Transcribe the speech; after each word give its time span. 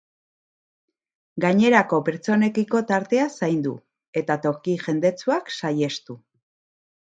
Gainerako 1.43 1.99
pertsonekiko 2.07 2.81
tartea 2.93 3.27
zaindu, 3.41 3.75
eta 4.23 4.39
toki 4.47 4.75
jendetsuak 4.87 5.55
saihestu. 5.59 6.19